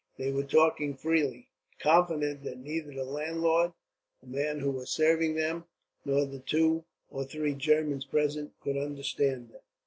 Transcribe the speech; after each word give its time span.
They 0.17 0.31
were 0.31 0.41
talking 0.41 0.95
freely, 0.95 1.49
confident 1.77 2.43
that 2.43 2.57
neither 2.57 2.91
the 2.91 3.03
landlord, 3.03 3.73
the 4.23 4.29
man 4.29 4.59
who 4.59 4.71
was 4.71 4.89
serving 4.89 5.35
them, 5.35 5.65
nor 6.05 6.25
the 6.25 6.39
two 6.39 6.85
or 7.11 7.23
three 7.23 7.53
Germans 7.53 8.05
present 8.05 8.53
could 8.63 8.77
understand 8.77 9.49
them. 9.51 9.61